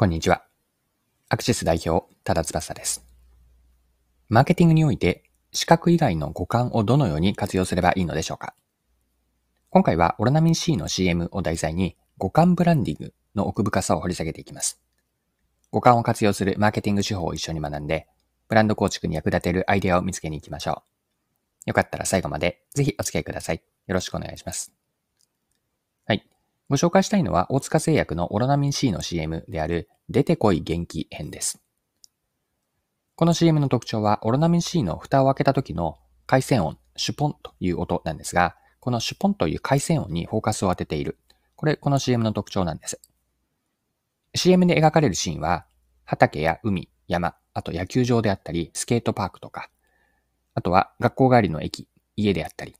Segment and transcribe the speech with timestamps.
[0.00, 0.46] こんにちは。
[1.28, 3.04] アクシス代表、多田翼です。
[4.30, 8.54] マーケティングにおいて、視覚以外の五感をどのように活用すればいいのでしょうか？
[9.68, 14.80] 今回はオロナミン C の CM を題材に、五感ブランディングの奥深さを掘り下げていきます。
[15.70, 18.08] 五感を活用するマーケティング手法を一緒に学んで、
[18.48, 20.82] ブランド構築に役立てるアイデアを見つけに行きましょ
[21.66, 21.68] う。
[21.68, 23.62] よかったら最後までぜひお付き合いください。
[23.86, 24.72] よろしくお願いします。
[26.06, 26.26] はい
[26.70, 31.60] ご紹介したいのは、大塚製薬のオロナミン C の CM である、出てこい元気編です。
[33.16, 41.18] この CM の特徴は、オロナミン C の蓋を開けた時の回線音、シュポンという音なんですが、このシュポンという回線音にフォーカスを当てている。
[41.56, 43.00] これ、この CM の特徴なんです。
[44.36, 45.66] CM で描かれるシーンは、
[46.04, 49.70] 畑や海、山、あと野球場であったり、スケートパークとか、
[50.54, 52.76] あとは学校帰りの駅、家であったり、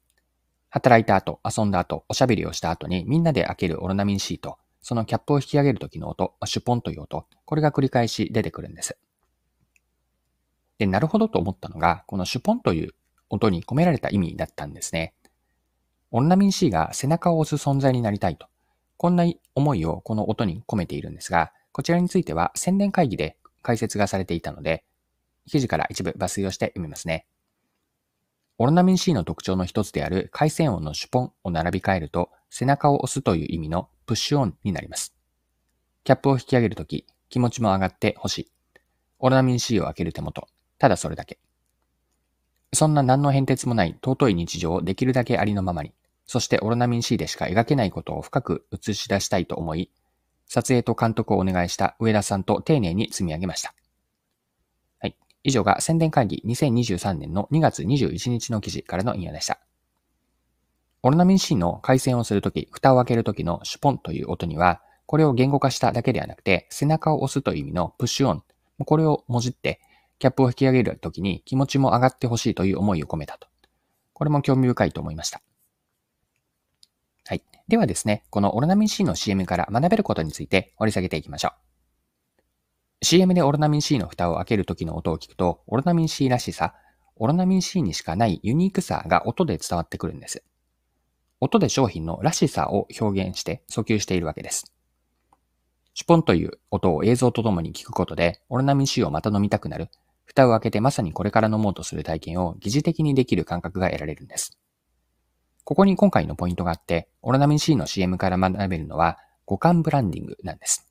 [0.70, 8.97] 働いた後、遊んだ後、おしゃべりをした後にみんなで開けるオロナミンシート、そのキャップを引き上げる時の音、シュポンという音、これが繰り返し出てくるんです。
[10.78, 12.94] で、なるほどと思ったのが、このシュポンという
[13.28, 15.12] 音に込められた意味だったんですね。
[16.12, 18.47] オロナミン C が背中を押す存在になりたいと。
[18.97, 24.84] こんな思いをこの音に込めているんですが、こちらについては宣伝会議で解説がされていたので、
[25.47, 27.27] 記事から一部抜粋をして読みますね。
[28.62, 35.14] オロナミン C の特徴の一つである回線音のシュポンを並び替えると、背中を押すという意味のプッシュオンになります。
[36.05, 38.50] キャップを引き上げるとき、気持ちも上がってほしい。
[39.19, 40.47] オロナミン C を開ける手元。
[40.78, 41.38] ただそれだけ。
[42.75, 45.94] そんな何の変哲もない尊い日常をできるだけありのままに、
[46.27, 49.91] そしてオロナミン C でしか描けないことを深く映し出したいと思い、
[50.47, 53.72] 撮影と監督をお願いした上田さんと丁寧に積み上げました。
[55.42, 59.58] 以上が宣伝会議2023年の2月21日の記事からの引用でした。
[61.02, 68.42] オロナミン C の回線をするとき、蓋を開けるときのシュポンという音には、これを言語化しただけではなくて、背中を押すという意味のプッシュオン、
[68.84, 69.80] これをもじって、
[70.19, 73.48] キャップを引き上げるときに気持ちも上がってほしいという思いを込めたと。
[74.12, 75.41] これも興味深いと思いました。
[77.26, 77.42] はい。
[77.69, 81.69] ではですね、このオロナミン C の CM から学べることについて掘り下げていきましょう。
[83.03, 86.75] CM でオロナミン C の蓋を開ける時の音を聞くと、オロナミン C らしさ、
[87.16, 90.44] オロナミン C にしかないユニークさが音で伝わってくるんです。
[91.41, 94.75] 音で商品のらしさを表現して訴求しているわけです。
[95.94, 99.89] シュポンという音を映像とともに聞くことで、オロナミン C をまた飲みたくなる、
[100.27, 104.59] 蓋を開けてまさにこれから飲もうとする体験を疑似的にできる感覚が得られるんです。
[105.65, 109.16] ここに今回のポイントがあって、オロナミン C の CM から学べるのは
[109.47, 110.90] 五感ブランディングなんです。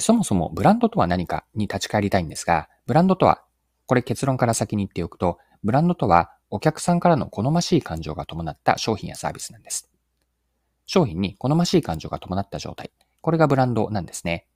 [0.00, 3.42] そもそもブランドとは何かに立ち返りたいんですが、ブランドとは、
[3.86, 9.90] これ結論から先に言っておくと、ブランドとはお客さんからの好ましい感情が伴った商品やサービスなんです。
[10.86, 12.90] 商品に好ましい感情が伴った状態。
[13.20, 14.46] これがブランドなんですね。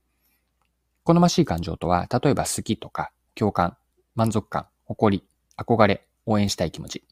[1.04, 3.76] 好ましい感情とは、例えば好きとか、共感、
[4.14, 5.24] 満足感、誇り、
[5.56, 7.04] 憧れ、応援したい気持ち。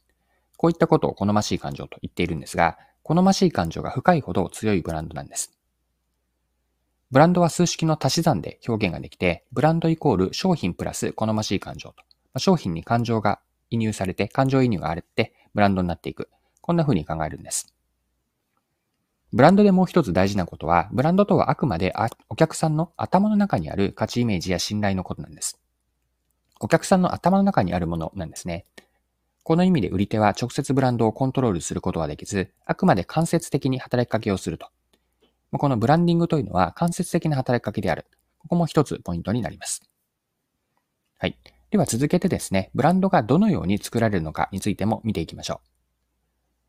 [0.57, 5.53] こういったことを好ましい感情と言っているんですが、好ましい感情が深いほど強いブランドなんです。
[7.13, 12.39] ブランドは数式の足し算で表現ができて、ブランドイコール商品プラス好ましい感情と。
[12.39, 16.29] 商品に感情が移入されて、感情移入があれて、ブランドになっていく。
[16.61, 17.75] こんな風に考えるんです。
[19.33, 21.93] ブランドでもう一つ大事なことは、ブランドとはあくまで
[22.29, 25.59] お客さんの頭の中にある価値イメージや信頼のことなんです。
[26.61, 28.67] お客さんの頭の中にあるものなんですね。
[29.43, 34.69] この意味で売り手は直接ブランドをコントロールすることはできず、あくまで間接的に働きかけをすると。
[35.59, 38.07] このブランディングというのは間接的な働きかけである。
[38.39, 39.83] ここも一つポイントになります。
[41.19, 41.37] はい。
[41.71, 45.71] では続けてですね、ブランドがどのように作られるのかについても見ていきましょう。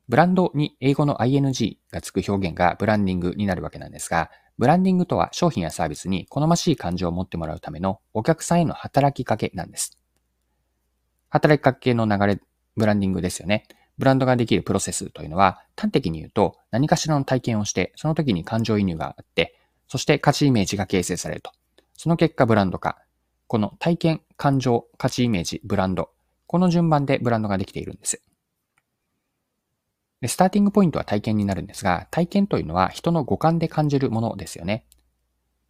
[0.09, 9.97] ブランドに英語の ing がつく表現がブランディングになるわけなんですが、ブランディングとは商品やサービスに好ましい感情を持ってもらうためのお客さんへの働きかけなんです。
[11.29, 12.41] 働きかけの流れ、
[12.75, 13.63] ブランディングですよね。
[13.97, 21.51] ブランドができるプロセスというのは、端的に言うと、何かしらの体験をして、その時に感情移入があって、そして価値イメージが形成されると。
[21.97, 22.97] その結果、ブランド化。
[23.47, 26.09] この体験、感情、価値イメージ、ブランド。
[26.47, 28.22] この順番でブランドができているんです。
[30.22, 34.85] でスターティングポイントは体験になるんですが、体験というのは人の五感で感じるものですよね。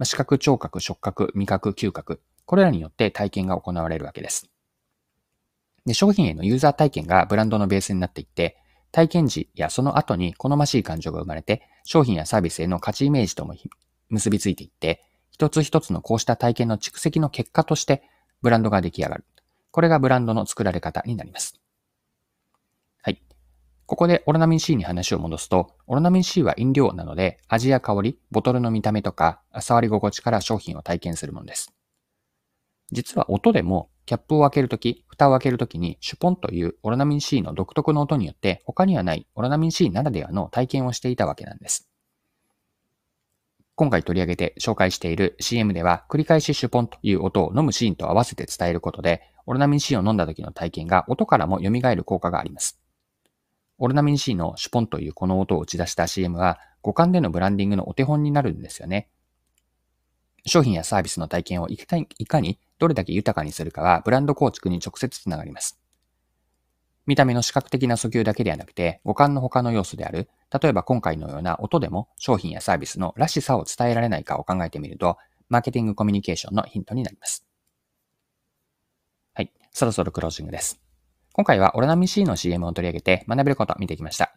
[0.04, 2.22] 視覚、聴覚、触覚、味覚、嗅覚。
[2.46, 4.50] これらによって体験が行われるわけです。
[5.86, 8.61] で、商品へのユーザー体験がブランドのベースになっていって、
[8.92, 13.56] 体験時やその後に好ましい感情が生まれて、商品やサービスへの価値イメージとも
[14.10, 18.04] 結びついていって、一つ一つのこうした体験の蓄積の結果として、
[18.42, 19.26] ブランドが出来上がる。
[19.72, 21.60] これがブランドの作られ方になります。
[23.02, 23.22] はい。
[23.86, 31.74] ここでオロナミン C に話を戻すと、オロナミン C は飲料なので、味や香り、ボトルの見た目とか、触り心地から商品を体験するものです。
[32.92, 41.88] 実は音でも、キャップを開けるとき、蓋を開けるときに、シュポンというオロナミン C の独特の音によって、他にはないオロナミン C ならではの体験をしていたわけなんです。
[43.76, 52.80] 今回取り上げて紹介している CM では、繰り返しシュポンという音を飲むシーンと合わせて伝えることで、オロナミン C を飲んだ時の体験が音からも蘇る効果があります。
[53.80, 59.10] オロナミン C のシュポンというこの音を打ち出した CM は、五感でのブランディングのお手本になるんですよね。
[60.46, 65.80] 商品やサービスの体験をいかにどれだけ豊かにするかは、ブランド構築に直接つながります。
[67.06, 75.18] 見た目の視覚的な訴求だけではなくて、五感の他の要素である、例えば今回のような音でも商品やサービスのらしさを伝えられないかを考えてみると、
[75.48, 77.46] マーケティングコミュニケーションのヒントになります。
[79.36, 79.54] はい。
[79.72, 80.82] そろそろクロージングです。
[81.34, 84.34] 今回はオロナミ C の CM を取り上げて学べることを見てきました。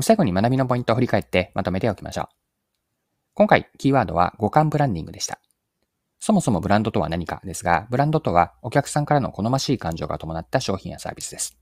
[0.00, 2.26] 最後に学びのポイントを振り返ってまとめておきましょう。
[3.34, 5.38] 今回、キーワードは五感ブランディングでした。
[6.24, 11.58] そもそもブランドとは何かですが、ブランドとはお客さんからの好ましい感情が伴った商品やサービスです。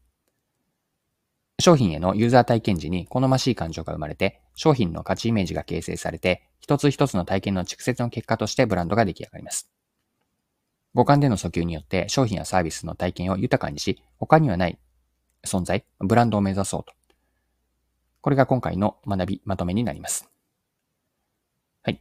[1.59, 9.69] 商品へのユーザー体験時に好ましい感情が生まれて、商品の価値イメージが形成されて、一つ一つの体験の蓄積の結果としてブランドが出来上がります。
[10.95, 14.79] 五感での訴求によって商品やサービスの体験を豊かにし、他にはない
[15.45, 16.93] 存在、ブランドを目指そうと。
[18.21, 20.31] これが今回の学びまとめになります。
[21.83, 22.01] はい。